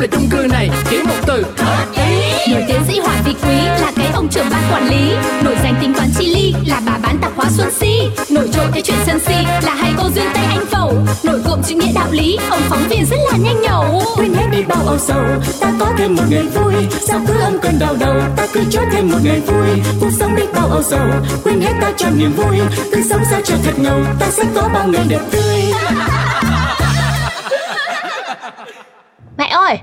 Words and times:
là 0.00 0.06
chung 0.06 0.28
cư 0.30 0.46
này 0.50 0.70
chỉ 0.90 1.02
một 1.02 1.14
từ 1.26 1.44
hợp 1.56 1.86
ý 1.96 2.34
Nổi 2.52 2.64
tiến 2.68 2.80
sĩ 2.88 2.98
Hoàng 2.98 3.22
Thị 3.24 3.34
Quý 3.42 3.56
là 3.56 3.92
cái 3.96 4.10
ông 4.14 4.28
trưởng 4.28 4.46
ban 4.50 4.62
quản 4.72 4.88
lý. 4.88 5.14
Nổi 5.44 5.56
danh 5.62 5.74
tính 5.80 5.94
toán 5.94 6.08
chi 6.18 6.34
ly 6.34 6.54
là 6.66 6.80
bà 6.86 6.98
bán 7.02 7.18
tạp 7.18 7.32
hóa 7.36 7.46
Xuân 7.50 7.70
Si. 7.80 8.00
Nổi 8.30 8.48
trội 8.52 8.66
cái 8.72 8.82
chuyện 8.82 8.98
sân 9.06 9.18
si 9.26 9.34
là 9.62 9.74
hai 9.74 9.92
cô 9.98 10.04
duyên 10.14 10.26
tay 10.34 10.44
anh 10.44 10.66
Phẩu. 10.66 10.94
Nổi 11.24 11.40
cộm 11.44 11.62
chữ 11.66 11.74
nghĩa 11.74 11.92
đạo 11.94 12.08
lý, 12.10 12.38
ông 12.50 12.60
phóng 12.68 12.88
viên 12.88 13.06
rất 13.06 13.16
là 13.30 13.36
nhanh 13.36 13.62
nhẩu. 13.62 14.02
Quên 14.16 14.34
hết 14.34 14.46
đi 14.52 14.62
bao 14.62 14.82
âu 14.86 14.98
sầu 14.98 15.24
ta 15.60 15.72
có 15.80 15.92
thêm 15.98 16.14
một 16.14 16.24
ngày 16.30 16.42
vui. 16.42 16.74
Sao 17.08 17.20
cứ 17.26 17.40
âm 17.40 17.58
cơn 17.58 17.78
đau 17.78 17.96
đầu 18.00 18.20
ta 18.36 18.46
cứ 18.52 18.60
cho 18.70 18.80
thêm 18.92 19.10
một 19.10 19.18
ngày 19.24 19.40
vui. 19.40 19.68
Cuộc 20.00 20.10
sống 20.18 20.36
đi 20.36 20.42
bao 20.54 20.68
âu 20.68 20.82
sầu 20.82 21.08
quên 21.44 21.60
hết 21.60 21.72
ta 21.80 21.92
cho 21.96 22.06
niềm 22.16 22.32
vui. 22.32 22.56
Cứ 22.92 23.02
sống 23.10 23.22
sao 23.30 23.40
cho 23.44 23.54
thật 23.64 23.78
ngầu 23.78 24.00
ta 24.20 24.26
sẽ 24.30 24.44
có 24.54 24.68
bao 24.74 24.88
ngày 24.88 25.04
đẹp 25.08 25.20
tươi 25.30 25.62
Mẹ 29.36 29.46
ơi, 29.46 29.78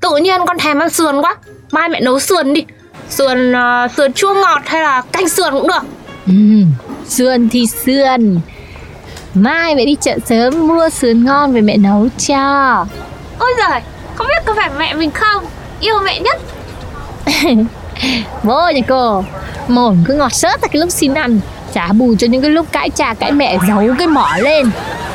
tự 0.00 0.16
nhiên 0.16 0.40
con 0.46 0.58
thèm 0.58 0.78
ăn 0.78 0.90
sườn 0.90 1.20
quá. 1.20 1.36
Mai 1.72 1.88
mẹ 1.88 2.00
nấu 2.00 2.20
sườn 2.20 2.52
đi. 2.52 2.64
Sườn 3.10 3.52
ờ, 3.52 3.88
sườn 3.96 4.12
chua 4.12 4.34
ngọt 4.34 4.60
hay 4.64 4.82
là 4.82 5.02
canh 5.12 5.28
sườn 5.28 5.52
cũng 5.52 5.68
được. 5.68 5.82
Ừ, 6.26 6.32
sườn 7.08 7.48
thì 7.48 7.66
sườn. 7.66 8.40
Mai 9.34 9.74
mẹ 9.74 9.84
đi 9.84 9.96
chợ 10.00 10.18
sớm 10.26 10.68
mua 10.68 10.88
sườn 10.88 11.24
ngon 11.24 11.52
về 11.52 11.60
mẹ 11.60 11.76
nấu 11.76 12.08
cho. 12.18 12.86
Ôi 13.38 13.52
giời, 13.58 13.80
không 14.14 14.26
biết 14.26 14.42
có 14.46 14.54
phải 14.56 14.70
mẹ 14.78 14.94
mình 14.94 15.10
không? 15.10 15.44
Yêu 15.80 15.94
mẹ 16.04 16.20
nhất. 16.20 16.40
Bố 18.42 18.70
nhà 18.74 18.80
cô 18.88 19.24
Mồm 19.68 20.04
cứ 20.06 20.14
ngọt 20.14 20.32
sớt 20.32 20.62
ra 20.62 20.68
cái 20.68 20.80
lúc 20.80 20.90
xin 20.90 21.14
ăn. 21.14 21.40
Trả 21.74 21.92
bù 21.92 22.14
cho 22.18 22.26
những 22.26 22.42
cái 22.42 22.50
lúc 22.50 22.66
cãi 22.72 22.90
cha 22.90 23.14
cãi 23.14 23.32
mẹ 23.32 23.58
giấu 23.68 23.94
cái 23.98 24.06
mỏ 24.06 24.28
lên. 24.40 24.70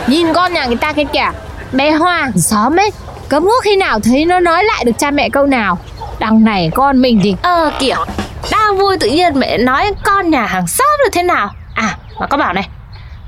Nhìn 0.08 0.34
con 0.34 0.54
nhà 0.54 0.66
người 0.66 0.76
ta 0.76 0.94
cái 0.94 1.06
kìa 1.14 1.32
Bé 1.72 1.92
Hoa 1.92 2.32
xóm 2.36 2.76
ấy 2.76 2.92
Cấm 3.30 3.44
quốc 3.44 3.64
khi 3.64 3.76
nào 3.76 4.00
thấy 4.00 4.26
nó 4.26 4.40
nói 4.40 4.64
lại 4.64 4.84
được 4.86 4.92
cha 4.98 5.12
mẹ 5.12 5.30
câu 5.30 5.46
nào? 5.46 5.78
Đằng 6.20 6.44
này 6.44 6.72
con 6.76 7.02
mình 7.02 7.20
thì 7.24 7.36
Ờ 7.42 7.72
kiểu 7.80 8.06
Đang 8.52 8.78
vui 8.78 8.98
tự 8.98 9.10
nhiên 9.10 9.40
mẹ 9.40 9.58
nói 9.58 9.92
con 10.04 10.30
nhà 10.30 10.46
hàng 10.46 10.68
xóm 10.68 11.00
là 11.04 11.10
thế 11.12 11.24
nào? 11.24 11.50
À 11.74 11.98
mà 12.20 12.28
con 12.28 12.40
bảo 12.40 12.54
này. 12.54 12.70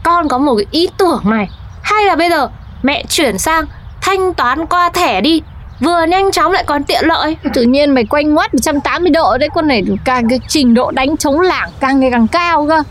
Con 0.04 0.28
có 0.28 0.38
một 0.38 0.56
cái 0.58 0.66
ý 0.72 0.90
tưởng 0.98 1.22
này. 1.26 1.50
Hay 1.82 2.06
là 2.06 2.16
bây 2.16 2.30
giờ 2.30 2.50
mẹ 2.84 3.04
chuyển 3.10 3.38
sang 3.38 3.66
Thanh 4.02 4.34
toán 4.34 4.66
qua 4.66 4.90
thẻ 4.90 5.22
đi. 5.22 5.42
Vừa 5.80 6.04
nhanh 6.04 6.32
chóng 6.32 6.52
lại 6.52 6.64
còn 6.68 6.84
tiện 6.84 7.06
lợi. 7.06 7.38
Tự 7.54 7.62
nhiên 7.62 7.92
mày 7.92 8.06
quanh 8.06 8.34
ngoắt 8.34 8.54
180 8.54 9.10
độ 9.10 9.38
đấy 9.38 9.50
Con 9.56 9.68
này 9.68 9.84
càng 10.06 10.30
cái 10.30 10.40
trình 10.48 10.74
độ 10.74 10.92
đánh 10.92 11.18
chống 11.18 11.40
lảng 11.40 11.70
càng 11.80 12.00
ngày 12.00 12.12
càng 12.12 12.28
cao 12.28 12.68
cơ. 12.68 12.84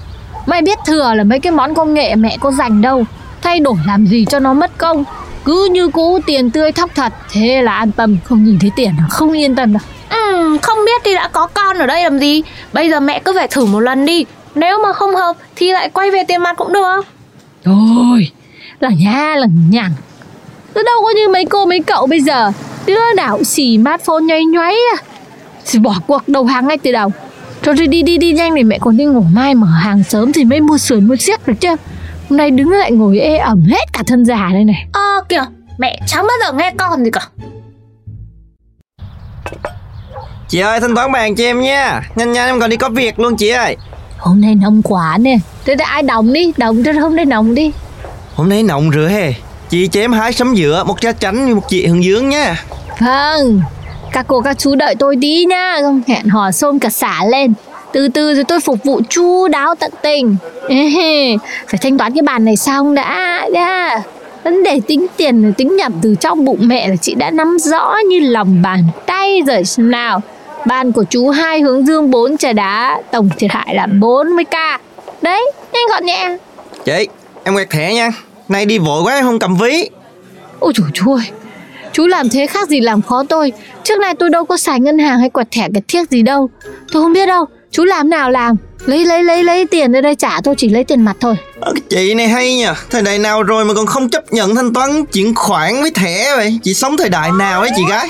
Mày 0.47 0.63
biết 0.63 0.79
thừa 0.87 1.15
là 1.15 1.25
mấy 1.25 1.41
cái 1.41 1.53
món 1.53 1.75
công 1.75 1.95
nghệ 1.95 2.15
mẹ 2.15 2.37
có 2.41 2.51
dành 2.51 2.83
đâu. 2.83 3.05
Thay 3.43 3.61
đổi 3.61 3.77
làm 3.87 4.07
gì 4.07 4.25
cho 4.25 4.39
nó 4.39 4.53
mất 4.53 4.79
công 4.79 5.05
Cứ 5.45 5.69
như 5.73 5.89
cũ 5.89 6.19
tiền 6.27 6.51
tươi 6.51 6.73
thóc 6.73 6.91
thật. 6.95 7.13
Thế 7.33 7.63
là 7.63 7.73
an 7.75 7.93
tâm 7.93 8.17
Không 8.25 8.45
nhìn 8.45 8.59
thấy 8.59 8.71
tiền 8.77 8.93
là 8.99 9.09
không 9.09 9.33
yên 9.33 9.55
tâm 9.55 9.73
đâu 9.73 9.83
Ừ, 10.11 10.59
không 10.63 10.79
biết 10.87 11.03
thì 11.05 11.15
đã 11.15 11.29
có 11.29 11.47
con 11.47 11.79
ở 11.79 11.87
đây 11.87 12.03
làm 12.03 12.19
gì. 12.19 12.43
Bây 12.73 12.91
giờ 12.91 13.01
mẹ 13.01 13.21
cứ 13.25 13.33
phải 13.37 13.49
thử 13.49 13.65
một 13.65 13.81
lần 13.81 14.07
đi. 14.07 14.25
Nếu 14.55 14.79
mà 14.83 14.93
không 14.93 15.15
hợp 15.15 15.37
thì 15.57 15.73
lại 15.73 15.89
quay 15.89 16.11
về 16.11 16.25
tiền 16.29 16.43
mặt 16.43 16.57
cũng 16.57 16.73
được. 16.73 17.07
Thôi 17.65 18.31
Là 18.81 18.91
nha 18.99 19.35
là 19.37 19.47
nhằng. 19.71 19.93
Nó 20.75 20.83
đâu 20.83 20.97
có 21.05 21.11
như 21.17 21.29
mấy 21.29 21.45
cô 21.45 21.67
mấy 21.67 21.81
cậu 21.81 22.07
bây 22.07 22.21
giờ. 22.21 22.53
Đứa 22.87 23.15
nào 23.17 23.37
cũng 23.37 23.45
xì 23.45 23.79
smartphone 23.79 24.21
nhoay 24.23 24.45
nhoáy 24.45 24.77
à. 24.97 25.03
Thì 25.67 25.79
bỏ 25.79 25.95
cuộc 26.07 26.29
đầu 26.29 26.45
hàng 26.45 26.69
ngay 26.69 26.79
từ 26.79 26.93
đầu. 26.93 27.13
Thôi 27.63 27.75
đi 27.75 27.87
đi 27.87 28.03
đi 28.03 28.19
đi 28.19 28.33
nhanh 28.33 28.55
để 28.55 28.63
mẹ 28.63 28.79
còn 28.81 28.97
đi 28.97 29.05
ngủ 29.05 29.25
mai 29.35 29.55
mở 29.55 29.67
hàng 29.67 30.03
sớm 30.09 30.33
thì 30.33 30.45
mới 30.45 30.61
mua 30.61 30.79
sườn 30.79 31.09
mua 31.09 31.17
xiếc 31.17 31.47
được 31.47 31.55
chứ 31.61 31.69
Hôm 32.31 32.37
nay 32.37 32.51
đứng 32.51 32.71
lại 32.71 32.93
ngồi 32.93 33.19
ê 33.19 33.37
ẩm 33.37 33.63
hết 33.63 33.93
cả 33.93 34.03
thân 34.07 34.25
già 34.25 34.49
đây 34.53 34.65
này. 34.65 34.87
Ờ 34.93 35.25
kìa, 35.29 35.45
mẹ 35.79 36.01
chẳng 36.07 36.27
bao 36.27 36.37
giờ 36.45 36.53
nghe 36.53 36.73
con 36.79 37.05
gì 37.05 37.11
cả. 37.11 37.21
Chị 40.49 40.61
ơi 40.61 40.81
thanh 40.81 40.95
toán 40.95 41.13
bàn 41.13 41.37
cho 41.37 41.45
em 41.45 41.61
nha. 41.61 42.03
Nhanh 42.15 42.33
nhanh 42.33 42.47
em 42.47 42.61
còn 42.61 42.71
đi 42.71 42.77
có 42.77 42.89
việc 42.89 43.19
luôn 43.19 43.37
chị 43.37 43.49
ơi. 43.49 43.77
Hôm 44.19 44.41
nay 44.41 44.55
nóng 44.55 44.83
quá 44.83 45.19
nè. 45.21 45.37
Thế 45.65 45.75
để 45.75 45.85
ai 45.85 46.03
đồng 46.03 46.33
đi 46.33 46.53
Đồng 46.57 46.83
cho 46.85 46.93
hôm 46.93 47.17
nay 47.17 47.25
nóng 47.25 47.55
đi. 47.55 47.73
Hôm 48.35 48.49
nay 48.49 48.63
nọng 48.63 48.91
rửa 48.95 49.09
hè. 49.09 49.33
Chị 49.69 49.87
cho 49.87 50.01
em 50.01 50.13
hái 50.13 50.33
sấm 50.33 50.57
dừa 50.57 50.85
Một 50.87 51.01
trái 51.01 51.13
chánh 51.21 51.45
với 51.45 51.55
một 51.55 51.69
chị 51.69 51.87
hương 51.87 52.03
dưỡng 52.03 52.29
nha. 52.29 52.65
Vâng 52.99 53.61
Các 54.13 54.25
cô 54.29 54.41
các 54.41 54.59
chú 54.59 54.75
đợi 54.75 54.95
tôi 54.99 55.17
tí 55.21 55.45
nha. 55.45 55.79
Không 55.83 56.03
hẹn 56.09 56.29
hò 56.29 56.51
xôn 56.51 56.79
cả 56.79 56.91
xả 56.91 57.25
lên 57.25 57.53
Từ 57.93 58.09
từ 58.09 58.35
rồi 58.35 58.45
tôi 58.45 58.61
phục 58.61 58.85
vụ 58.85 59.01
chu 59.09 59.49
đáo 59.49 59.75
tận 59.75 59.91
tình. 60.03 60.37
Phải 61.69 61.79
thanh 61.81 61.99
toán 61.99 62.15
cái 62.15 62.23
bàn 62.23 62.45
này 62.45 62.57
xong 62.57 62.95
đã 62.95 63.47
nha. 63.53 64.03
Vấn 64.45 64.63
đề 64.63 64.81
tính 64.87 65.07
tiền 65.17 65.53
tính 65.57 65.77
nhầm 65.77 65.93
từ 66.03 66.15
trong 66.21 66.45
bụng 66.45 66.61
mẹ 66.63 66.89
là 66.89 66.97
chị 66.97 67.15
đã 67.15 67.31
nắm 67.31 67.57
rõ 67.59 67.97
như 68.09 68.21
lòng 68.21 68.63
bàn 68.63 68.85
tay 69.07 69.43
rồi 69.47 69.65
xem 69.65 69.91
nào. 69.91 70.21
Bàn 70.67 70.93
của 70.93 71.05
chú 71.11 71.29
hai 71.29 71.61
hướng 71.61 71.87
dương 71.87 72.11
4 72.11 72.37
trà 72.37 72.53
đá 72.53 73.03
Tổng 73.11 73.29
thiệt 73.39 73.51
hại 73.51 73.75
là 73.75 73.87
40k 73.87 74.79
Đấy, 75.23 75.53
nhanh 75.73 75.83
gọn 75.91 76.07
nhẹ. 76.07 76.37
Chị 76.85 77.09
em 77.45 77.55
quẹt 77.55 77.71
thẻ 77.71 77.95
nha. 77.95 78.11
Nay 78.49 78.67
đi 78.67 78.79
vội 78.79 79.03
quá 79.03 79.15
em 79.15 79.25
không 79.25 79.39
cầm 79.39 79.57
ví. 79.57 79.91
Ôi 80.59 80.73
trời 80.77 81.15
ơi 81.17 81.25
Chú 81.93 82.07
làm 82.07 82.29
thế 82.29 82.47
khác 82.47 82.69
gì 82.69 82.81
làm 82.81 83.03
khó 83.03 83.25
tôi. 83.29 83.53
Trước 83.83 84.01
nay 84.01 84.15
tôi 84.19 84.31
đâu 84.31 84.45
có 84.45 84.57
xài 84.57 84.81
ngân 84.81 84.99
hàng 84.99 85.19
hay 85.19 85.31
quẹt 85.31 85.51
thẻ 85.51 85.69
cái 85.75 85.83
thiết 85.89 86.11
gì 86.11 86.23
đâu. 86.23 86.51
Tôi 86.93 87.03
không 87.03 87.13
biết 87.13 87.27
đâu 87.27 87.47
Chú 87.73 87.85
làm 87.85 88.11
nào 88.11 88.31
làm? 88.31 88.57
Lấy 88.87 89.05
lấy 89.05 89.25
lấy 89.25 89.45
lấy 89.45 89.67
tiền 89.67 89.93
ra 89.93 90.01
đây 90.01 90.15
trả 90.15 90.41
tôi 90.45 90.55
chỉ 90.59 90.69
lấy 90.69 90.85
tiền 90.85 91.01
mặt 91.01 91.17
thôi. 91.21 91.35
Cái 91.61 91.73
Chị 91.91 92.15
này 92.15 92.29
hay 92.29 92.55
nha 92.55 92.75
Thời 92.91 93.03
đại 93.03 93.19
nào 93.19 93.43
rồi 93.43 93.65
mà 93.65 93.75
còn 93.75 93.87
không 93.87 94.09
chấp 94.09 94.33
nhận 94.33 94.55
thanh 94.55 94.73
toán 94.75 95.07
chuyển 95.07 95.35
khoản 95.35 95.83
với 95.83 95.91
thẻ 95.91 96.37
vậy? 96.37 96.59
Chị 96.63 96.75
sống 96.75 96.97
thời 96.97 97.09
đại 97.09 97.31
nào 97.39 97.61
ấy 97.61 97.71
chị 97.77 97.83
gái? 97.89 98.09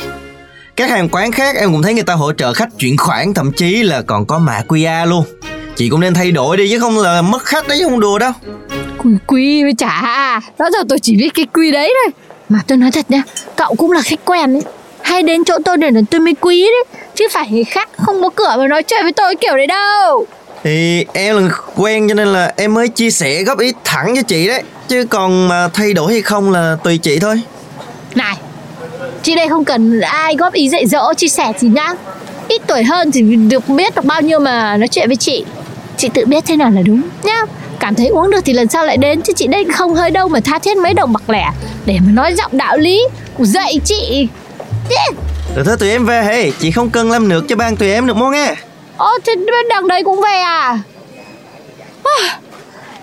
Các 0.76 0.90
hàng 0.90 1.08
quán 1.08 1.32
khác 1.32 1.56
em 1.56 1.72
cũng 1.72 1.82
thấy 1.82 1.94
người 1.94 2.02
ta 2.02 2.14
hỗ 2.14 2.32
trợ 2.32 2.52
khách 2.52 2.68
chuyển 2.78 2.96
khoản 2.96 3.34
Thậm 3.34 3.52
chí 3.52 3.82
là 3.82 4.02
còn 4.02 4.26
có 4.26 4.38
mã 4.38 4.62
QR 4.68 5.06
luôn. 5.06 5.24
Chị 5.76 5.88
cũng 5.88 6.00
nên 6.00 6.14
thay 6.14 6.30
đổi 6.30 6.56
đi 6.56 6.70
chứ 6.70 6.78
không 6.78 6.98
là 6.98 7.22
mất 7.22 7.42
khách 7.44 7.68
đấy 7.68 7.78
chứ 7.78 7.84
không 7.88 8.00
đùa 8.00 8.18
đâu. 8.18 8.32
Quy 8.98 9.10
quy 9.26 9.62
với 9.62 9.72
trả 9.78 10.02
Đó 10.58 10.70
giờ 10.72 10.78
tôi 10.88 10.98
chỉ 10.98 11.16
biết 11.16 11.30
cái 11.34 11.46
quy 11.54 11.72
đấy 11.72 11.94
thôi. 12.04 12.12
Mà 12.48 12.60
tôi 12.66 12.78
nói 12.78 12.90
thật 12.90 13.10
nha 13.10 13.22
Cậu 13.56 13.74
cũng 13.74 13.92
là 13.92 14.02
khách 14.02 14.24
quen 14.24 14.52
đấy 14.52 14.62
Hay 15.10 15.22
đến 15.22 15.44
chỗ 15.44 15.58
tôi 15.64 15.76
để 15.76 15.90
tôi 16.10 16.20
mới 16.20 16.34
quý 16.40 16.62
đấy. 16.62 17.00
Chứ 17.14 17.26
phải 17.30 17.48
người 17.50 17.64
khác 17.64 17.88
không 17.96 18.22
có 18.22 18.30
cửa 18.30 18.54
mà 18.58 18.66
nói 18.66 18.82
chuyện 18.82 19.02
với 19.02 19.12
tôi 19.12 19.36
kiểu 19.36 19.56
đấy 19.56 19.66
đâu. 19.66 20.26
Thì 20.64 21.04
em 21.12 21.36
là 21.36 21.48
quen 21.76 22.08
cho 22.08 22.14
nên 22.14 22.28
là 22.28 22.52
em 22.56 22.74
mới 22.74 22.88
chia 22.88 23.10
sẻ 23.10 23.42
góp 23.42 23.58
ý 23.58 23.72
thẳng 23.84 24.16
cho 24.16 24.22
chị 24.22 24.48
đấy. 24.48 24.62
Chứ 24.88 25.04
còn 25.04 25.48
mà 25.48 25.68
thay 25.68 25.92
đổi 25.92 26.12
hay 26.12 26.22
không 26.22 26.50
là 26.50 26.76
tùy 26.84 26.98
chị 26.98 27.18
thôi. 27.18 27.40
Này 28.14 28.36
Chị 29.22 29.34
đây 29.34 29.48
không 29.48 29.64
cần 29.64 30.00
ai 30.00 30.36
góp 30.36 30.52
ý 30.52 30.68
dạy 30.68 30.86
dỗ 30.86 31.14
chia 31.14 31.28
sẻ 31.28 31.52
gì 31.58 31.68
nhá. 31.68 31.94
Ít 32.48 32.62
tuổi 32.66 32.84
hơn 32.84 33.10
thì 33.10 33.22
được 33.22 33.68
biết 33.68 33.94
được 33.94 34.04
bao 34.04 34.20
nhiêu 34.20 34.38
mà 34.38 34.76
nói 34.76 34.88
chuyện 34.88 35.08
với 35.08 35.16
chị. 35.16 35.44
Chị 35.96 36.08
tự 36.14 36.24
biết 36.26 36.44
thế 36.46 36.56
nào 36.56 36.70
là 36.70 36.82
đúng 36.82 37.02
nhá. 37.22 37.42
Cảm 37.80 37.94
thấy 37.94 38.06
uống 38.08 38.30
được 38.30 38.40
thì 38.44 38.52
lần 38.52 38.68
sau 38.68 38.86
lại 38.86 38.96
đến 38.96 39.22
Chứ 39.22 39.32
chị 39.36 39.46
đây 39.46 39.64
không 39.72 39.94
hơi 39.94 40.10
đâu 40.10 40.28
mà 40.28 40.40
tha 40.40 40.58
thiết 40.58 40.76
mấy 40.76 40.94
đồng 40.94 41.12
bạc 41.12 41.30
lẻ 41.30 41.50
Để 41.86 41.98
mà 42.06 42.12
nói 42.12 42.34
giọng 42.34 42.58
đạo 42.58 42.76
lý 42.76 43.02
Dạy 43.38 43.80
chị. 43.84 44.28
Rồi 45.56 45.64
thôi 45.64 45.76
tụi 45.80 45.90
em 45.90 46.06
về 46.06 46.22
hey 46.22 46.52
Chị 46.58 46.70
không 46.70 46.90
cần 46.90 47.10
làm 47.10 47.28
nước 47.28 47.44
cho 47.48 47.56
ban 47.56 47.76
tụi 47.76 47.90
em 47.90 48.06
được 48.06 48.16
mua 48.16 48.30
nghe? 48.30 48.54
Ồ 48.96 49.18
thế 49.24 49.36
bên 49.36 49.68
đằng 49.68 49.88
đấy 49.88 50.04
cũng 50.04 50.20
về 50.20 50.34
à? 50.40 50.78
À, 52.04 52.38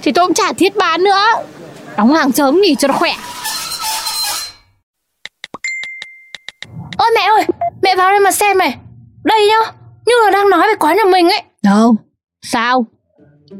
Thì 0.02 0.12
tôi 0.12 0.26
cũng 0.26 0.34
chả 0.34 0.54
thiết 0.54 0.76
bán 0.76 1.04
nữa. 1.04 1.26
Đóng 1.98 2.14
hàng 2.14 2.32
sớm 2.32 2.62
nghỉ 2.62 2.76
cho 2.76 2.88
nó 2.88 2.94
khỏe. 2.94 3.12
Ôi 6.98 7.10
mẹ 7.16 7.22
ơi, 7.22 7.46
mẹ 7.82 7.96
vào 7.96 8.12
đây 8.12 8.20
mà 8.20 8.32
xem 8.32 8.58
này. 8.58 8.78
Đây 9.24 9.48
nhá, 9.48 9.72
như 10.06 10.14
là 10.26 10.32
đang 10.32 10.50
nói 10.50 10.68
về 10.68 10.74
quán 10.80 10.98
nhà 10.98 11.04
mình 11.12 11.30
ấy. 11.30 11.44
Đâu 11.64 11.96
Sao? 12.46 12.86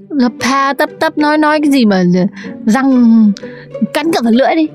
Lập 0.10 0.32
tha 0.40 0.74
tấp 0.78 0.90
tấp 1.00 1.18
nói 1.18 1.38
nói 1.38 1.60
cái 1.64 1.72
gì 1.72 1.86
mà 1.86 2.04
răng 2.66 3.32
cắn 3.94 4.12
cả 4.12 4.20
vào 4.24 4.34
lưỡi 4.34 4.56
đi. 4.56 4.68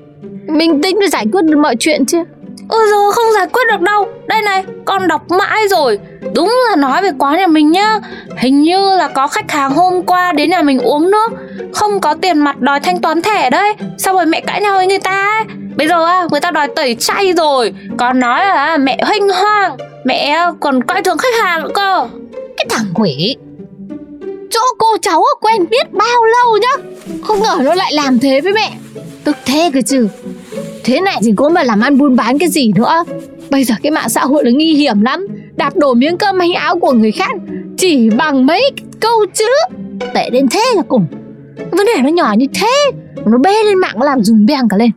Bình 0.58 0.82
tĩnh 0.82 1.00
để 1.00 1.06
giải 1.06 1.26
quyết 1.32 1.44
được 1.44 1.58
mọi 1.58 1.76
chuyện 1.78 2.06
chứ 2.06 2.24
Ôi 2.72 2.86
rồi 2.90 3.12
không 3.12 3.32
giải 3.34 3.46
quyết 3.52 3.62
được 3.70 3.80
đâu. 3.80 4.08
Đây 4.26 4.42
này, 4.42 4.64
con 4.84 5.08
đọc 5.08 5.30
mãi 5.30 5.68
rồi. 5.68 5.98
Đúng 6.34 6.54
là 6.68 6.76
nói 6.76 7.02
về 7.02 7.10
quán 7.18 7.38
nhà 7.38 7.46
mình 7.46 7.70
nhá. 7.70 7.98
Hình 8.36 8.62
như 8.62 8.96
là 8.96 9.08
có 9.08 9.26
khách 9.28 9.50
hàng 9.50 9.70
hôm 9.70 10.02
qua 10.02 10.32
đến 10.32 10.50
nhà 10.50 10.62
mình 10.62 10.78
uống 10.78 11.10
nước. 11.10 11.32
Không 11.74 12.00
có 12.00 12.14
tiền 12.14 12.38
mặt 12.38 12.60
đòi 12.60 12.80
thanh 12.80 13.00
toán 13.00 13.22
thẻ 13.22 13.50
đấy. 13.50 13.74
Xong 13.98 14.16
rồi 14.16 14.26
mẹ 14.26 14.40
cãi 14.40 14.60
nhau 14.60 14.76
với 14.76 14.86
người 14.86 14.98
ta 14.98 15.28
ấy? 15.38 15.44
Bây 15.76 15.88
giờ 15.88 16.06
người 16.30 16.40
ta 16.40 16.50
đòi 16.50 16.68
tẩy 16.76 16.94
chay 16.94 17.32
rồi. 17.32 17.74
Còn 17.96 18.20
nói 18.20 18.46
là 18.46 18.76
mẹ 18.76 18.98
hinh 19.12 19.28
hoang. 19.28 19.76
Mẹ 20.04 20.38
còn 20.60 20.84
coi 20.84 21.02
thường 21.02 21.18
khách 21.18 21.34
hàng 21.42 21.62
nữa 21.62 21.70
cơ. 21.74 22.06
Cái 22.56 22.66
thằng 22.70 22.86
quỷ 22.94 23.36
Chỗ 24.50 24.60
cô 24.78 24.86
cháu 25.02 25.22
quen 25.40 25.64
biết 25.70 25.92
bao 25.92 26.24
lâu 26.24 26.56
nhá. 26.56 27.02
Không 27.22 27.40
ngờ 27.40 27.58
nó 27.64 27.74
lại 27.74 27.92
làm 27.92 28.18
thế 28.18 28.40
với 28.40 28.52
mẹ. 28.52 28.72
Tức 29.24 29.36
thế 29.46 29.70
cơ 29.74 29.80
chứ. 29.86 30.08
Thế 30.84 31.00
này 31.00 31.18
thì 31.24 31.32
cũng 31.36 31.54
mà 31.54 31.62
làm 31.62 31.80
ăn 31.80 31.98
buôn 31.98 32.16
bán 32.16 32.38
cái 32.38 32.48
gì 32.48 32.72
nữa. 32.76 33.04
Bây 33.50 33.64
giờ 33.64 33.74
cái 33.82 33.90
mạng 33.90 34.08
xã 34.08 34.20
hội 34.20 34.44
là 34.44 34.50
nguy 34.50 34.74
hiểm 34.74 35.02
lắm. 35.02 35.26
Đạp 35.56 35.76
đổ 35.76 35.94
miếng 35.94 36.16
cơm 36.16 36.38
hay 36.38 36.52
áo 36.52 36.78
của 36.78 36.92
người 36.92 37.12
khác 37.12 37.30
Chỉ 37.78 38.10
bằng 38.10 38.46
mấy 38.46 38.70
câu 39.00 39.26
chữ. 39.34 39.76
Tệ 40.14 40.30
đến 40.30 40.48
thế 40.50 40.72
là 40.76 40.82
cùng. 40.88 41.06
Vấn 41.56 41.86
đề 41.86 42.02
nó 42.02 42.08
nhỏ 42.08 42.34
như 42.38 42.46
thế, 42.54 42.90
Nó 43.26 43.38
bê 43.38 43.64
lên 43.64 43.78
mạng 43.78 44.02
làm 44.02 44.22
dùm 44.22 44.46
beng 44.46 44.68
cả 44.68 44.76
lên. 44.76 44.90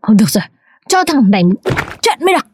Không 0.00 0.16
được 0.16 0.28
rồi. 0.28 0.42
Cho 0.88 1.04
thằng 1.04 1.30
này 1.30 1.42
trận 2.02 2.18
mới 2.20 2.34
được. 2.34 2.46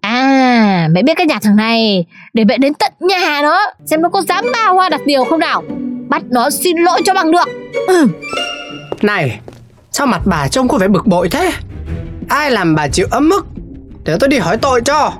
À 0.00 0.88
mẹ 0.90 1.02
biết 1.02 1.14
cái 1.16 1.26
nhà 1.26 1.38
thằng 1.42 1.56
này 1.56 2.06
Để 2.34 2.44
mẹ 2.44 2.58
đến 2.58 2.74
tận 2.74 2.92
nhà 3.00 3.40
nó, 3.42 3.60
Xem 3.86 4.02
nó 4.02 4.08
có 4.08 4.22
dám 4.22 4.44
ba 4.52 4.66
hoa 4.66 4.88
đặt 4.88 5.00
điều 5.06 5.24
không 5.24 5.40
nào. 5.40 5.62
Bắt 6.08 6.22
nó 6.30 6.50
xin 6.50 6.76
lỗi 6.76 7.02
cho 7.04 7.14
bằng 7.14 7.32
được. 7.32 7.48
Ừ. 7.86 8.06
Này 9.02 9.40
Sao 9.92 10.06
mặt 10.06 10.20
bà 10.24 10.48
trông 10.48 10.68
có 10.68 10.78
vẻ 10.78 10.88
bực 10.88 11.06
bội 11.06 11.28
thế? 11.28 11.52
Ai 12.28 12.50
làm 12.50 12.74
bà 12.74 12.88
chịu 12.88 13.06
ấm 13.10 13.28
mức 13.28 13.46
Để 14.04 14.16
tôi 14.20 14.28
đi 14.28 14.38
hỏi 14.38 14.56
tội 14.56 14.80
cho. 14.84 15.12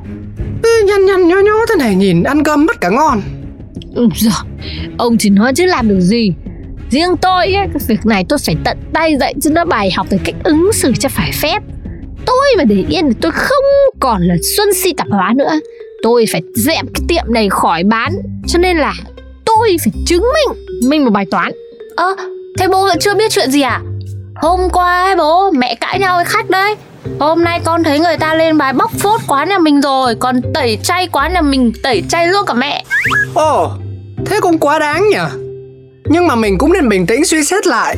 Ê, 0.65 0.83
Nhăn 0.87 1.07
nhăn 1.07 1.29
nhó 1.29 1.37
nhó 1.37 1.67
thế 1.69 1.75
này 1.79 1.95
nhìn 1.95 2.23
ăn 2.23 2.45
cơm 2.45 2.67
mất 2.67 2.81
cả 2.81 2.89
ngon. 2.89 3.21
Ừ, 3.95 4.09
giời, 4.17 4.33
Ông 4.99 5.17
chỉ 5.19 5.31
nói 5.31 5.53
chứ 5.55 5.67
làm 5.67 5.89
được 5.89 6.01
gì? 6.01 6.33
Riêng 6.91 7.17
tôi 7.23 7.55
ấy, 7.55 7.67
cái 7.67 7.81
việc 7.87 8.07
này 8.07 8.25
tôi 8.29 8.39
phải 8.47 8.57
tận 8.65 8.79
tay 8.95 9.17
dạy 9.21 9.35
cho 9.43 9.51
nó 9.51 9.65
bài 9.65 9.91
học 9.91 10.07
về 10.11 10.19
cách 10.25 10.35
ứng 10.45 10.71
xử 10.73 10.93
cho 10.99 11.09
phải 11.09 11.31
phép. 11.33 11.63
Tôi 12.27 12.47
mà 12.59 12.65
để 12.65 12.85
yên 12.89 13.09
thì 13.09 13.15
tôi 13.21 13.33
không 13.33 13.65
còn 14.01 14.23
là 14.23 14.35
Xuân 14.57 14.75
Si 14.75 14.93
tạp 14.93 15.07
hóa 15.11 15.33
nữa. 15.37 15.61
Tôi 16.03 16.25
phải 16.33 16.43
dẹp 16.55 16.85
cái 16.95 17.05
tiệm 17.09 17.25
này 17.35 17.49
khỏi 17.51 17.85
bán 17.85 18.13
Cho 18.47 18.59
nên 18.59 18.77
là 18.77 18.95
tôi 19.45 19.77
phải 19.85 19.93
chứng 20.07 20.23
minh 20.23 20.79
minh 20.91 21.05
một 21.05 21.11
bài 21.11 21.27
toán. 21.31 21.53
Ơ, 21.97 22.17
thế 22.59 22.69
bố 22.69 22.85
vẫn 22.85 22.99
chưa 23.01 23.15
biết 23.15 23.31
chuyện 23.31 23.51
gì 23.51 23.61
à? 23.61 23.81
Hôm 24.41 24.61
qua 24.73 25.03
ấy 25.03 25.17
bố, 25.17 25.51
mẹ 25.51 25.75
cãi 25.75 25.99
nhau 25.99 26.17
với 26.17 26.25
khách 26.25 26.51
đấy. 26.51 26.75
Hôm 27.21 27.45
nay 27.45 27.61
con 27.65 27.85
thấy 27.85 28.01
người 28.01 28.17
ta 28.17 28.35
lên 28.35 28.59
bài 28.59 28.73
bóc 28.73 28.91
phốt 28.99 29.21
quán 29.27 29.49
nhà 29.49 29.59
mình 29.59 29.81
rồi 29.81 30.15
Còn 30.15 30.41
tẩy 30.55 30.79
chay 30.83 31.09
quán 31.13 31.35
nhà 31.35 31.41
mình 31.41 31.73
tẩy 31.83 32.03
chay 32.09 32.29
luôn 32.29 32.47
cả 32.47 32.55
mẹ. 32.55 32.85
Ồ 33.35 33.71
Thế 34.27 34.41
cũng 34.41 34.59
quá 34.59 34.79
đáng 34.79 35.09
nhỉ. 35.09 35.19
Nhưng 36.05 36.27
mà 36.27 36.35
mình 36.35 36.59
cũng 36.59 36.73
nên 36.73 36.89
bình 36.89 37.07
tĩnh 37.07 37.25
suy 37.25 37.45
xét 37.45 37.67
lại. 37.67 37.97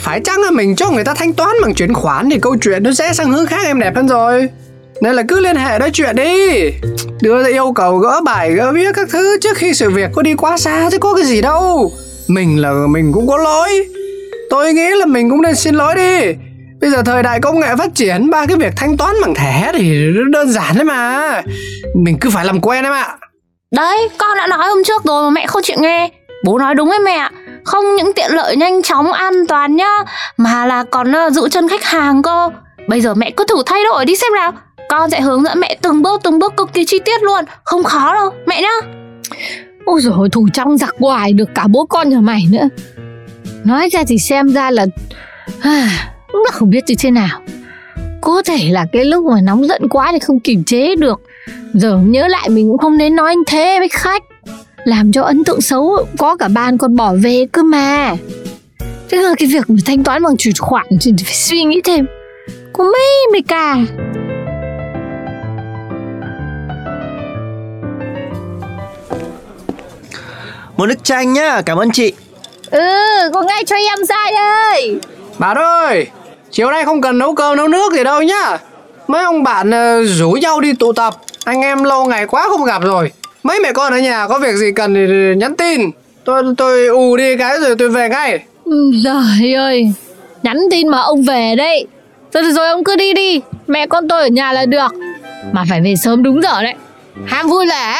Phải 0.00 0.20
chăng 0.24 0.40
là 0.40 0.50
mình 0.50 0.76
cho 0.76 0.90
người 0.90 1.04
ta 1.04 1.14
thanh 1.14 1.32
toán 1.32 1.50
bằng 1.62 1.74
chuyển 1.74 1.94
khoản 1.94 2.30
Thì 2.30 2.38
câu 2.42 2.56
chuyện 2.62 2.82
nó 2.82 2.92
sẽ 2.92 3.12
sang 3.12 3.32
hướng 3.32 3.46
khác 3.46 3.60
em 3.64 3.80
đẹp 3.80 3.96
hơn 3.96 4.08
rồi? 4.08 4.48
Nên 5.02 5.14
là 5.14 5.22
cứ 5.28 5.40
liên 5.40 5.56
hệ 5.56 5.78
nói 5.78 5.90
chuyện 5.92 6.16
đi. 6.16 6.70
Đưa 7.22 7.42
ra 7.42 7.48
yêu 7.48 7.72
cầu 7.72 7.98
gỡ 7.98 8.20
bài 8.24 8.52
gỡ 8.52 8.72
viết 8.72 8.92
các 8.94 9.08
thứ 9.12 9.38
Trước 9.40 9.56
khi 9.56 9.74
sự 9.74 9.90
việc 9.90 10.10
có 10.14 10.22
đi 10.22 10.34
quá 10.34 10.58
xa 10.58 10.90
Chứ 10.90 10.98
có 10.98 11.14
cái 11.14 11.24
gì 11.24 11.40
đâu. 11.40 11.92
Mình 12.28 12.62
là 12.62 12.72
mình 12.88 13.12
cũng 13.12 13.28
có 13.28 13.36
lỗi. 13.36 13.86
Tôi 14.50 14.72
nghĩ 14.72 14.88
là 14.98 15.06
mình 15.06 15.30
cũng 15.30 15.42
nên 15.42 15.54
xin 15.54 15.74
lỗi 15.74 15.94
đi. 15.94 16.34
Bây 16.80 16.90
giờ 16.90 17.02
thời 17.06 17.22
đại 17.22 17.40
công 17.40 17.60
nghệ 17.60 17.76
phát 17.78 17.94
triển 17.94 18.30
ba 18.30 18.46
cái 18.46 18.56
việc 18.56 18.72
thanh 18.76 18.96
toán 18.96 19.14
bằng 19.22 19.34
thẻ 19.34 19.72
thì 19.74 20.06
đơn 20.32 20.48
giản 20.48 20.74
đấy 20.74 20.84
mà. 20.84 21.42
Mình 21.94 22.18
cứ 22.20 22.30
phải 22.30 22.44
làm 22.44 22.60
quen 22.60 22.84
em 22.84 22.92
ạ 22.92 23.16
Đấy, 23.70 24.08
con 24.18 24.36
đã 24.36 24.46
nói 24.46 24.68
hôm 24.68 24.84
trước 24.84 25.04
rồi 25.04 25.22
mà 25.22 25.30
mẹ 25.30 25.46
không 25.46 25.62
chịu 25.62 25.76
nghe. 25.80 26.10
Bố 26.44 26.58
nói 26.58 26.74
đúng 26.74 26.90
ấy 26.90 26.98
mẹ 26.98 27.28
Không 27.64 27.96
những 27.96 28.12
tiện 28.12 28.30
lợi 28.32 28.56
nhanh 28.56 28.82
chóng 28.82 29.12
an 29.12 29.46
toàn 29.48 29.76
nhá 29.76 30.04
Mà 30.36 30.66
là 30.66 30.84
còn 30.84 31.12
uh, 31.26 31.32
giữ 31.32 31.48
chân 31.48 31.68
khách 31.68 31.84
hàng 31.84 32.22
cơ. 32.22 32.50
Bây 32.88 33.00
giờ 33.00 33.14
mẹ 33.14 33.30
cứ 33.30 33.44
thử 33.48 33.62
thay 33.66 33.84
đổi 33.84 34.04
đi 34.04 34.16
xem 34.16 34.32
nào. 34.34 34.52
Con 34.88 35.10
sẽ 35.10 35.20
hướng 35.20 35.42
dẫn 35.42 35.60
mẹ 35.60 35.76
từng 35.82 36.02
bước 36.02 36.20
từng 36.24 36.38
bước 36.38 36.56
cực 36.56 36.72
kỳ 36.72 36.84
chi 36.84 36.98
tiết 37.04 37.22
luôn. 37.22 37.44
Không 37.64 37.84
khó 37.84 38.14
đâu, 38.14 38.30
mẹ 38.46 38.62
nhá. 38.62 38.90
Ôi 39.84 40.00
dồi 40.00 40.28
thủ 40.32 40.48
trong 40.52 40.78
giặc 40.78 40.94
ngoài 40.98 41.32
được 41.32 41.48
cả 41.54 41.64
bố 41.68 41.86
con 41.86 42.08
nhà 42.08 42.20
mày 42.20 42.46
nữa 42.50 42.68
Nói 43.64 43.88
ra 43.92 44.02
thì 44.08 44.18
xem 44.18 44.48
ra 44.48 44.70
là 44.70 44.86
à, 45.60 45.90
Cũng 46.32 46.42
là 46.44 46.50
không 46.52 46.70
biết 46.70 46.84
như 46.86 46.94
thế 46.98 47.10
nào. 47.10 47.40
Có 48.20 48.42
thể 48.42 48.68
là 48.70 48.86
cái 48.92 49.04
lúc 49.04 49.24
mà 49.24 49.40
nóng 49.40 49.66
giận 49.66 49.88
quá 49.88 50.08
thì 50.12 50.18
không 50.18 50.40
kiềm 50.40 50.64
chế 50.64 50.96
được. 50.96 51.20
Giờ 51.74 51.98
nhớ 51.98 52.28
lại 52.28 52.48
mình 52.48 52.68
cũng 52.68 52.78
không 52.78 52.96
nên 52.98 53.16
nói 53.16 53.28
anh 53.30 53.42
thế 53.46 53.78
với 53.78 53.88
khách. 53.88 54.22
Làm 54.84 55.12
cho 55.12 55.22
ấn 55.22 55.44
tượng 55.44 55.60
xấu 55.60 56.06
Có 56.18 56.36
cả 56.36 56.48
ban 56.48 56.78
còn 56.78 56.96
bỏ 56.96 57.14
về 57.22 57.46
cơ 57.52 57.62
mà. 57.62 58.16
Thế 59.08 59.18
là 59.18 59.34
cái 59.38 59.48
việc 59.48 59.70
mà 59.70 59.76
thanh 59.86 60.04
toán 60.04 60.22
bằng 60.22 60.36
chuyển 60.36 60.54
khoản 60.58 60.86
Thì 61.00 61.12
phải 61.24 61.34
suy 61.34 61.64
nghĩ 61.64 61.80
thêm. 61.84 62.06
Có 62.72 62.84
mấy 62.84 63.26
mấy 63.32 63.42
cả 63.42 63.76
Một 70.76 70.86
nước 70.86 71.04
chanh 71.04 71.32
nhá, 71.32 71.62
cảm 71.66 71.78
ơn 71.78 71.90
chị. 71.90 72.12
Ừ, 72.70 72.80
có 73.34 73.42
ngay 73.42 73.64
cho 73.64 73.76
em 73.76 74.04
dai 74.04 74.32
ơi. 74.32 75.00
Bạn 75.38 75.56
ơi 75.58 76.06
Chiều 76.50 76.70
nay 76.70 76.84
không 76.84 77.00
cần 77.00 77.18
nấu 77.18 77.34
cơm 77.34 77.56
nấu 77.56 77.68
nước 77.68 77.92
gì 77.92 78.04
đâu 78.04 78.22
nhá. 78.22 78.58
Mấy 79.08 79.22
ông 79.24 79.42
bạn 79.42 79.68
uh, 79.70 80.08
rủ 80.08 80.30
nhau 80.30 80.60
đi 80.60 80.72
tụ 80.72 80.92
tập. 80.92 81.14
Anh 81.44 81.60
em 81.60 81.84
lâu 81.84 82.04
ngày 82.04 82.26
quá 82.26 82.46
không 82.48 82.64
gặp 82.64 82.82
rồi. 82.82 83.12
Mấy 83.42 83.60
mẹ 83.60 83.72
con 83.72 83.92
ở 83.92 83.98
nhà 83.98 84.26
có 84.28 84.38
việc 84.38 84.54
gì 84.56 84.72
cần 84.76 84.94
thì 84.94 85.34
nhắn 85.36 85.56
tin. 85.56 85.80
Tôi 86.24 86.42
tôi 86.56 86.86
ù 86.86 87.16
đi 87.16 87.36
cái 87.36 87.58
rồi 87.58 87.74
tôi 87.78 87.88
về 87.88 88.08
ngay. 88.08 88.38
Ừ, 88.64 88.92
Trời 89.04 89.54
ơi. 89.54 89.92
Nhắn 90.42 90.58
tin 90.70 90.88
mà 90.88 91.00
ông 91.00 91.22
về 91.22 91.54
đây 91.56 91.86
Rồi, 92.32 92.52
rồi 92.52 92.68
ông 92.68 92.84
cứ 92.84 92.96
đi 92.96 93.14
đi. 93.14 93.40
Mẹ 93.66 93.86
con 93.86 94.08
tôi 94.08 94.22
ở 94.22 94.26
nhà 94.26 94.52
là 94.52 94.66
được. 94.66 94.92
Mà 95.52 95.64
phải 95.70 95.80
về 95.80 95.94
sớm 95.96 96.22
đúng 96.22 96.42
giờ 96.42 96.62
đấy. 96.62 96.74
Ham 97.26 97.48
vui 97.48 97.66
lẻ. 97.66 97.96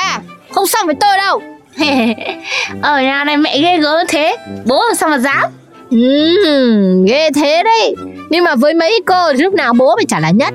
Không 0.51 0.67
xong 0.67 0.87
với 0.87 0.95
tôi 1.01 1.17
đâu 1.17 1.43
Ở 2.83 3.01
nhà 3.01 3.25
này 3.25 3.37
mẹ 3.37 3.59
ghê 3.63 3.79
gớm 3.79 4.07
thế. 4.09 4.37
Bố 4.65 4.85
làm 4.87 4.95
sao 4.97 5.09
mà 5.09 5.19
dám? 5.19 5.51
Ừ, 5.91 7.05
Ghê 7.09 7.31
thế 7.35 7.63
đấy. 7.63 7.95
Nhưng 8.31 8.45
mà 8.45 8.55
với 8.55 8.75
mấy 8.75 9.01
cô 9.07 9.33
thì 9.33 9.43
lúc 9.43 9.55
nào 9.55 9.73
bố 9.79 9.97
phải 9.97 10.05
trả 10.09 10.21
là 10.21 10.31
nhất. 10.31 10.55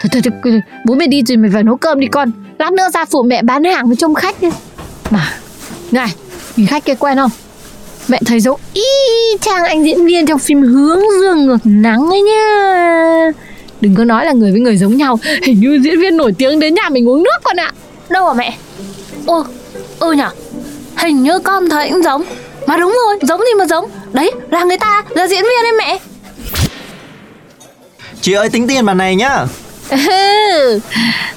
Thôi 0.00 0.10
thôi, 0.12 0.32
thôi 0.44 0.60
bố 0.86 0.94
mày 0.94 1.06
đi 1.06 1.22
rồi 1.26 1.36
mày 1.36 1.50
vào 1.50 1.62
nấu 1.62 1.76
cơm 1.76 2.00
đi 2.00 2.06
con. 2.06 2.30
Lát 2.58 2.72
nữa 2.72 2.88
ra 2.94 3.04
phụ 3.04 3.22
mẹ 3.22 3.42
bán 3.42 3.64
hàng 3.64 3.86
với 3.86 3.96
trông 3.96 4.14
khách 4.14 4.42
đi 4.42 4.48
Mà 5.10 5.32
Này 5.90 6.08
Nhìn 6.56 6.66
khách 6.66 6.84
kia 6.84 6.94
quen 6.94 7.16
không? 7.16 7.30
Mẹ 8.08 8.20
thấy 8.26 8.40
dấu 8.40 8.58
y 8.74 8.82
chang 9.40 9.64
anh 9.64 9.84
diễn 9.84 10.06
viên 10.06 10.26
trong 10.26 10.38
phim 10.38 10.62
Hướng 10.62 11.00
Dương 11.20 11.46
ngược 11.46 11.58
nắng 11.64 12.10
ấy 12.10 12.22
nhá. 12.22 13.30
Đừng 13.80 13.94
có 13.94 14.04
nói 14.04 14.24
là 14.24 14.32
người 14.32 14.50
với 14.50 14.60
người 14.60 14.76
giống 14.76 14.96
nhau. 14.96 15.18
Hình 15.42 15.60
như 15.60 15.80
diễn 15.84 16.00
viên 16.00 16.16
nổi 16.16 16.34
tiếng 16.38 16.60
đến 16.60 16.74
nhà 16.74 16.88
mình 16.88 17.08
uống 17.08 17.22
nước 17.22 17.40
con 17.42 17.56
ạ. 17.56 17.72
Đâu 18.08 18.28
à 18.28 18.34
mẹ? 18.34 18.56
Ô, 19.26 19.44
ừ 19.98 20.12
nhở? 20.12 20.30
Hình 21.00 21.22
như 21.22 21.38
con 21.38 21.68
thấy 21.68 21.90
cũng 21.90 22.02
giống. 22.02 22.24
Mà 22.66 22.76
đúng 22.76 22.98
rồi, 23.06 23.18
giống 23.22 23.40
gì 23.40 23.54
mà 23.58 23.66
giống? 23.66 23.90
Đấy, 24.12 24.30
là 24.50 24.64
người 24.64 24.78
ta, 24.78 25.02
là 25.10 25.28
diễn 25.28 25.42
viên 25.42 25.62
đấy 25.62 25.72
mẹ. 25.78 25.98
Chị 28.20 28.32
ơi 28.32 28.48
tính 28.48 28.68
tiền 28.68 28.86
bàn 28.86 28.98
này 28.98 29.16
nhá. 29.16 29.46
À, 29.90 29.98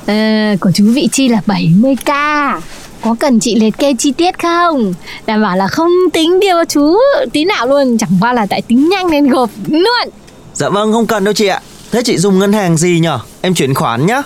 Của 0.62 0.72
chú 0.76 0.84
vị 0.94 1.10
chi 1.12 1.30
là 1.30 1.42
70k 1.48 2.60
Có 3.02 3.16
cần 3.20 3.40
chị 3.40 3.56
liệt 3.56 3.78
kê 3.78 3.94
chi 4.00 4.12
tiết 4.12 4.40
không? 4.42 4.94
Đảm 5.26 5.42
bảo 5.42 5.58
là 5.58 5.68
không 5.68 5.92
tính 6.14 6.40
điều 6.40 6.64
chú 6.70 6.98
tí 7.34 7.46
nào 7.46 7.68
luôn. 7.68 7.98
Chẳng 7.98 8.18
qua 8.22 8.34
là 8.34 8.46
tại 8.50 8.62
tính 8.62 8.90
nhanh 8.90 9.12
nên 9.12 9.30
gộp 9.30 9.50
luôn. 9.68 10.10
Dạ 10.54 10.70
vâng 10.70 10.94
không 10.94 11.08
cần 11.08 11.24
đâu 11.24 11.34
chị 11.34 11.48
ạ. 11.48 11.62
Thế 11.92 12.02
chị 12.06 12.18
dùng 12.18 12.40
ngân 12.40 12.54
hàng 12.54 12.78
gì 12.78 13.00
nhở? 13.00 13.20
Em 13.42 13.54
chuyển 13.54 13.74
khoản 13.74 14.06
nhá. 14.06 14.22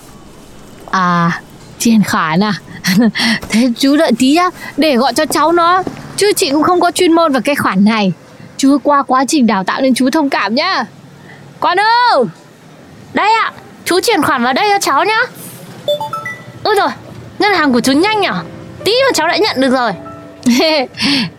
À, 0.92 1.42
triển 1.80 2.04
khoản 2.04 2.44
à 2.44 2.54
Thế 3.50 3.70
chú 3.80 3.96
đợi 3.96 4.12
tí 4.20 4.34
nhá 4.34 4.50
Để 4.78 4.96
gọi 4.96 5.14
cho 5.14 5.26
cháu 5.26 5.52
nó. 5.52 5.84
Chứ 6.18 6.34
chị 6.36 6.50
cũng 6.52 6.64
không 6.64 6.80
có 6.80 6.92
chuyên 6.92 7.12
môn 7.12 7.32
vào 7.32 7.42
cái 7.42 7.56
khoản 7.56 7.86
này. 7.86 8.14
Chưa 8.58 8.78
qua 8.84 9.04
quá 9.04 9.26
trình 9.28 9.48
đào 9.48 9.64
tạo 9.64 9.82
nên 9.82 9.94
chú 9.94 10.10
thông 10.10 10.30
cảm 10.30 10.56
nhá. 10.56 10.86
Con 11.60 11.80
ơi! 11.80 12.24
Đây 13.14 13.34
ạ, 13.44 13.52
chú 13.86 14.00
chuyển 14.00 14.22
khoản 14.22 14.44
vào 14.44 14.54
đây 14.54 14.68
cho 14.72 14.80
cháu 14.80 15.06
nhá. 15.06 15.20
Ôi 16.64 16.76
rồi, 16.76 16.90
ngân 17.40 17.54
hàng 17.54 17.74
của 17.74 17.80
chú 17.80 17.92
nhanh 17.92 18.22
nhở? 18.22 18.34
Tí 18.84 18.92
mà 18.92 19.12
cháu 19.14 19.28
đã 19.28 19.38
nhận 19.38 19.62
được 19.62 19.72
rồi. 19.72 19.92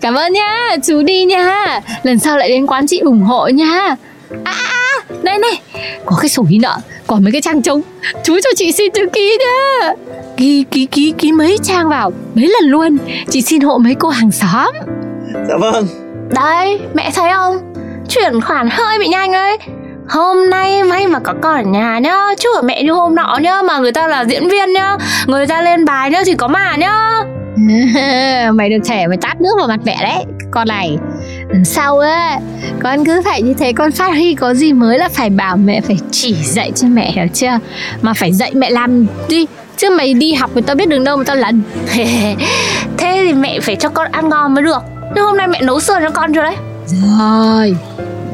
Cảm 0.01 0.15
ơn 0.15 0.33
nhá, 0.33 0.77
chú 0.87 1.03
đi 1.03 1.25
nhá, 1.25 1.81
Lần 2.03 2.19
sau 2.19 2.37
lại 2.39 2.49
đến 2.49 2.67
quán 2.67 2.87
chị 2.87 2.99
ủng 2.99 3.23
hộ 3.23 3.49
nhá, 3.49 3.97
À, 4.45 4.53
à, 4.53 4.53
à 4.55 5.15
đây 5.23 5.39
này 5.39 5.61
Có 6.05 6.17
cái 6.21 6.29
sổ 6.29 6.45
ghi 6.49 6.59
nợ, 6.59 6.77
còn 7.07 7.25
mấy 7.25 7.33
cái 7.33 7.41
trang 7.41 7.63
trống. 7.63 7.83
Chú 8.25 8.39
cho 8.45 8.51
chị 8.57 8.73
xin 8.73 8.93
chữ 8.95 9.07
ký 9.13 9.39
nhá. 9.41 9.93
Ký, 10.39 10.65
ký, 10.71 10.87
ký, 10.87 11.15
ký 11.19 11.33
mấy 11.33 11.59
trang 11.63 11.89
vào 11.89 12.13
Mấy 12.35 12.53
lần 12.61 12.71
luôn. 12.71 12.99
Chị 13.31 13.43
xin 13.43 13.61
hộ 13.61 13.79
mấy 13.79 13.95
cô 13.95 14.09
hàng 14.09 14.31
xóm. 14.31 14.75
Dạ 15.49 15.57
vâng. 15.61 15.87
Đây, 16.35 16.81
mẹ 16.95 17.11
thấy 17.15 17.31
không? 17.35 17.75
Chuyển 18.09 18.41
khoản 18.41 18.69
hơi 18.71 18.99
bị 18.99 19.09
nhanh 19.09 19.33
ấy 19.33 19.59
Hôm 20.09 20.51
nay 20.51 20.85
may 20.85 21.07
mà 21.07 21.19
có 21.19 21.35
con 21.43 21.57
ở 21.57 21.63
nhà 21.63 21.99
nhá. 21.99 22.17
Chứ 22.39 22.49
ở 22.57 22.63
mẹ 22.63 22.83
như 22.83 22.93
hôm 22.93 23.15
nọ 23.15 23.39
nhá 23.43 23.63
Mà 23.63 23.79
người 23.79 23.93
ta 23.93 24.07
là 24.07 24.25
diễn 24.25 24.49
viên 24.49 24.73
nhá. 24.73 24.97
Người 25.27 25.47
ta 25.47 25.63
lên 25.63 25.85
bài 25.85 26.11
nhá 26.11 26.23
thì 26.27 26.35
có 26.35 26.49
mà 26.49 26.77
nhá. 26.77 27.23
Mày 28.53 28.71
được 28.71 28.85
thẻ 28.85 29.07
mày 29.07 29.17
tát 29.17 29.41
nước 29.41 29.55
vào 29.59 29.69
mặt 29.69 29.81
mẹ 29.85 29.97
đấy 30.03 30.25
Con 30.51 30.69
này. 30.69 30.97
Lần 31.49 31.65
sau 31.65 31.99
á 31.99 32.41
Con 32.83 33.05
cứ 33.05 33.23
phải 33.25 33.43
như 33.43 33.55
thế 33.55 33.73
Con 33.73 33.93
phát 33.93 34.09
huy 34.09 34.35
có 34.35 34.55
gì 34.55 34.73
mới 34.73 34.99
là 34.99 35.09
phải 35.09 35.31
bảo 35.31 35.57
mẹ 35.57 35.81
Phải 35.81 35.99
chỉ 36.11 36.35
dạy 36.35 36.73
cho 36.75 36.89
mẹ 36.89 37.13
hiểu 37.13 37.27
chưa? 37.35 37.59
Mà 38.03 38.13
phải 38.15 38.33
dạy 38.33 38.53
mẹ 38.55 38.71
làm 38.71 39.07
đi 39.29 39.47
Chứ 39.79 39.91
mày 39.91 40.15
đi 40.15 40.35
học 40.35 40.51
người 40.53 40.63
ta 40.63 40.75
biết 40.75 40.89
đường 40.89 41.05
đâu 41.05 41.17
mà 41.17 41.25
tao 41.27 41.37
lần 41.37 41.63
Thế 42.99 43.25
thì 43.27 43.33
mẹ 43.33 43.61
phải 43.61 43.77
cho 43.77 43.89
con 43.89 44.13
ăn 44.13 44.29
ngon 44.29 44.55
mới 44.55 44.65
được. 44.65 44.83
Nhưng 45.15 45.25
hôm 45.25 45.37
nay 45.37 45.49
mẹ 45.49 45.63
nấu 45.63 45.81
sườn 45.81 46.03
cho 46.03 46.11
con 46.11 46.35
chưa 46.35 46.43
đấy? 46.43 46.57
Rồi. 46.87 47.77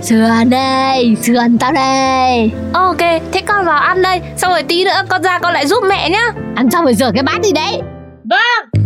Sườn 0.03 0.51
đây, 0.51 1.17
sườn 1.23 1.59
tao 1.59 1.73
đây. 1.73 2.51
Ok, 2.73 2.99
thế 3.33 3.41
con 3.47 3.65
vào 3.65 3.79
ăn 3.79 4.03
đây. 4.03 4.21
Xong 4.37 4.51
rồi 4.51 4.63
tí 4.63 4.85
nữa 4.85 5.03
con 5.09 5.23
ra 5.23 5.39
con 5.39 5.53
lại 5.53 5.67
giúp 5.67 5.85
mẹ 5.89 6.11
nhá. 6.11 6.33
Ăn 6.55 6.71
xong 6.71 6.85
rồi 6.85 6.95
rửa 6.95 7.11
cái 7.15 7.23
bát 7.23 7.41
đi 7.43 7.53
đấy. 7.53 7.81
Vâng. 8.25 8.85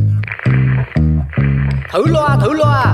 Thử 1.93 2.07
loa 2.07 2.37
thử 2.43 2.53
loa. 2.53 2.85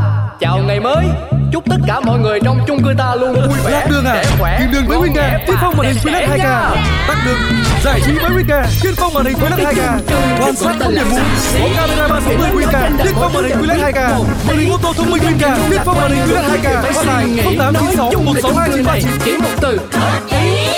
Chào 0.41 0.59
ngày 0.67 0.81
mới 0.81 1.07
Chúc 1.55 1.65
tất 1.71 1.77
cả 1.87 2.01
mọi 2.01 2.19
người 2.19 2.41
trong 2.45 2.59
chung 2.67 2.83
cư 2.85 2.91
ta 2.99 3.15
luôn 3.15 3.35
vui 3.35 3.59
vẻ 3.65 3.71
Lạc 3.71 3.87
đường 3.91 4.05
à? 4.05 4.25
khỏe, 4.39 4.59
Kim 4.59 4.73
đường 4.73 4.87
với 4.87 4.99
Winga 4.99 5.15
nghẻ 5.15 5.45
Tiên 5.47 5.57
phong 5.61 5.77
màn 5.77 5.87
hình 5.87 5.97
QLED 6.03 6.13
đẽ 6.13 6.29
2K 6.29 6.39
nha. 6.39 6.71
Tắt 7.09 7.17
đường. 7.27 7.37
Giải 7.85 8.01
trí 8.07 8.13
với 8.13 8.31
Winga 8.31 8.65
Tiên 8.83 8.95
phong 8.97 9.15
màn 9.15 9.25
hình 9.25 9.37
QLED 9.37 9.67
2K 9.67 9.99
Quan 10.41 10.57
sát 10.57 10.77
không 10.81 10.95
điểm 10.95 11.07
mù 11.11 11.17
Có 11.61 11.69
camera 11.77 12.09
360 12.09 12.49
Winga 12.55 13.05
Tiên 13.05 13.13
phong 13.15 13.33
màn 13.33 13.45
hình 13.45 13.59
QLED 13.59 13.93
2K 13.93 14.25
Màn 14.47 14.59
hình 14.59 14.71
ô 14.71 14.79
tô 14.83 14.93
thông 14.97 15.11
minh 15.11 15.23
Winga 15.23 15.57
Tiên 15.71 15.81
phong 15.85 15.97
màn 15.97 16.11
hình 16.11 16.23
QLED 16.29 16.43
2K 16.43 16.83
Hotline 16.83 17.43
0896 17.43 18.13
162 18.25 18.69
939 18.71 19.11
Chỉ 19.25 19.37
một 19.37 19.49
từ. 19.61 19.81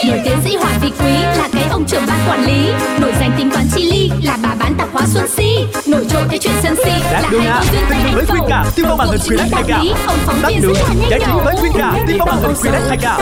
Nổi 0.08 0.20
tiến 0.24 0.38
sĩ 0.44 0.56
Hoàng 0.56 0.78
Vị 0.82 0.92
Quý 1.00 1.12
là 1.38 1.48
cái 1.52 1.64
ông 1.70 1.84
trưởng 1.84 2.02
ban 2.06 2.18
quản 2.28 2.44
lý. 2.44 2.68
Nổi 3.00 3.12
danh 3.20 3.32
tính 3.38 3.50
toán 3.50 3.64
chi 3.74 3.90
ly 3.90 4.10
là 4.22 4.38
bà 4.42 4.54
bán 4.58 4.74
tạp 4.78 4.88
hóa 4.92 5.02
Xuân 5.06 5.28
Si. 5.36 5.66
Nổi 5.86 6.06
trội 6.10 6.22
cái 6.30 6.38
chuyện 6.38 6.52
sân 6.62 6.76
si 6.84 6.90
là 7.12 7.22
đường 7.30 7.42
hai 7.42 7.60
cô 7.60 7.72
duyên 7.72 7.82
Tình 7.90 7.98
anh 8.04 8.14
với 8.14 8.24
phẩu 8.24 8.36
Winga, 8.36 8.64
tiêu 8.76 8.86
phong 8.88 8.98
màn 8.98 9.08
hình 9.08 9.20
QLED 9.20 9.50
đạo 9.50 9.62
2K. 9.62 9.82
lý, 9.82 9.92
Ông 10.06 10.18
phóng 10.26 10.42
viên 10.48 10.60
đường 10.66 10.76
Giải 11.10 11.20
trí 11.20 11.32
với 11.44 11.44
với 11.44 11.54
Winga 11.54 12.06
Tiên 12.06 12.16
phong 12.18 12.28
màn 12.28 12.42
hình 12.42 12.52
QLED 12.52 12.96
2K 12.96 13.20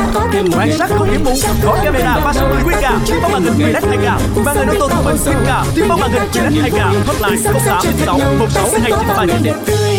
Quan 0.58 0.72
sát 0.78 0.90
không 0.98 1.10
điểm 1.10 1.20
mù 1.24 1.34
Có 1.64 1.78
camera 1.84 2.20
360 2.24 2.58
Winga 2.64 2.98
Tiên 3.06 3.16
phong 3.22 3.32
màn 3.32 3.42
hình 3.42 3.54
Quyết 3.58 3.82
2K 3.82 4.44
Màn 4.44 4.56
hình 4.56 4.68
ô 4.68 4.74
tô 4.78 4.88
thông 4.88 5.04
minh 5.04 5.16
Winga 5.24 5.64
Tiên 5.74 5.84
phong 5.88 6.00
màn 6.00 6.10
hình 6.10 6.22
Quyết 6.32 6.62
2K 6.62 7.04
Hotline 7.06 7.42
0896 7.42 8.18
162 8.38 8.90
939 8.90 9.93